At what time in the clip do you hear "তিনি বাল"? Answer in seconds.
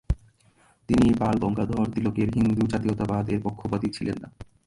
0.89-1.35